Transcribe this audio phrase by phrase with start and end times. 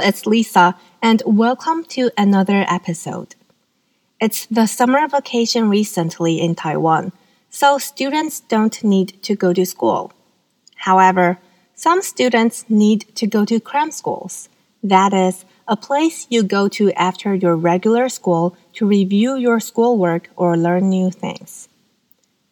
[0.00, 3.34] it's Lisa, and welcome to another episode.
[4.18, 7.12] It's the summer vacation recently in Taiwan,
[7.50, 10.12] so students don't need to go to school.
[10.76, 11.38] However,
[11.74, 14.48] some students need to go to cram schools.
[14.82, 20.30] That is, a place you go to after your regular school to review your schoolwork
[20.34, 21.68] or learn new things.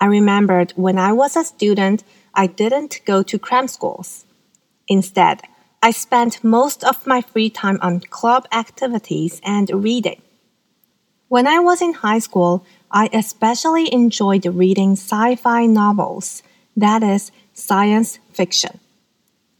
[0.00, 2.04] I remembered when I was a student,
[2.34, 4.26] I didn't go to cram schools.
[4.86, 5.42] Instead,
[5.84, 10.22] I spent most of my free time on club activities and reading.
[11.26, 16.44] When I was in high school, I especially enjoyed reading sci fi novels,
[16.76, 18.78] that is, science fiction.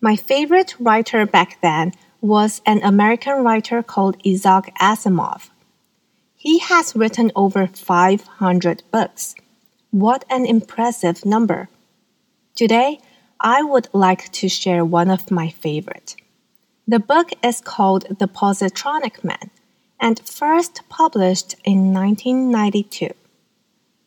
[0.00, 5.50] My favorite writer back then was an American writer called Isaac Asimov.
[6.36, 9.34] He has written over 500 books.
[9.90, 11.68] What an impressive number!
[12.54, 13.00] Today,
[13.46, 16.16] I would like to share one of my favorite.
[16.88, 19.50] The book is called The Positronic Man
[20.00, 23.10] and first published in 1992.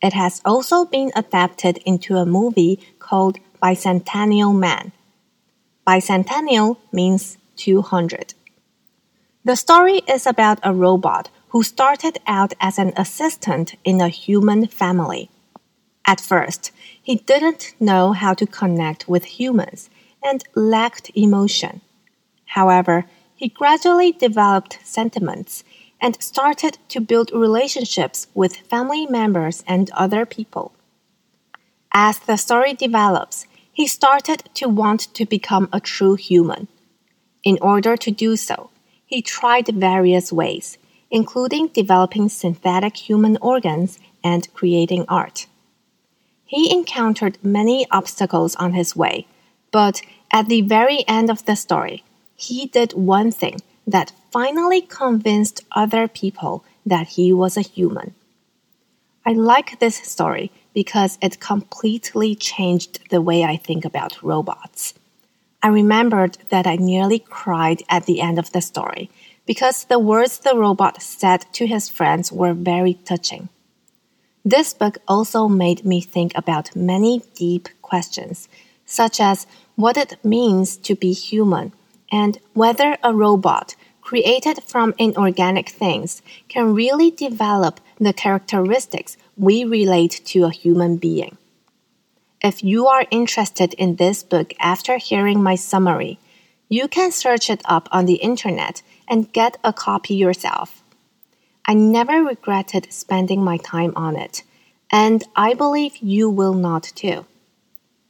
[0.01, 4.91] It has also been adapted into a movie called Bicentennial Man.
[5.85, 8.33] Bicentennial means 200.
[9.45, 14.65] The story is about a robot who started out as an assistant in a human
[14.65, 15.29] family.
[16.07, 16.71] At first,
[17.03, 19.89] he didn't know how to connect with humans
[20.23, 21.81] and lacked emotion.
[22.45, 23.05] However,
[23.35, 25.65] he gradually developed sentiments
[25.99, 30.71] and started to build relationships with family members and other people.
[31.91, 36.67] As the story develops, he started to want to become a true human.
[37.43, 38.69] In order to do so,
[39.05, 40.77] he tried various ways,
[41.11, 45.47] including developing synthetic human organs and creating art.
[46.47, 49.27] He encountered many obstacles on his way,
[49.71, 52.03] but at the very end of the story,
[52.35, 58.15] he did one thing that finally convinced other people that he was a human.
[59.25, 64.93] I like this story because it completely changed the way I think about robots.
[65.61, 69.09] I remembered that I nearly cried at the end of the story
[69.45, 73.49] because the words the robot said to his friends were very touching.
[74.45, 78.47] This book also made me think about many deep questions,
[78.85, 81.73] such as what it means to be human
[82.11, 90.21] and whether a robot created from inorganic things can really develop the characteristics we relate
[90.23, 91.37] to a human being.
[92.41, 96.19] If you are interested in this book after hearing my summary,
[96.69, 100.83] you can search it up on the internet and get a copy yourself.
[101.67, 104.43] I never regretted spending my time on it,
[104.89, 107.25] and I believe you will not too.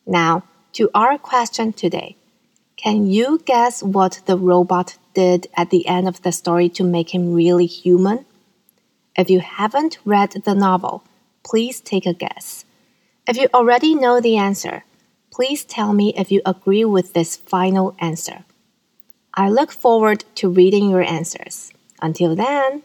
[0.05, 2.15] Now, to our question today.
[2.75, 7.15] Can you guess what the robot did at the end of the story to make
[7.15, 8.25] him really human?
[9.17, 11.03] If you haven't read the novel,
[11.43, 12.65] please take a guess.
[13.27, 14.83] If you already know the answer,
[15.31, 18.45] please tell me if you agree with this final answer.
[19.33, 21.73] I look forward to reading your answers.
[21.99, 22.83] Until then,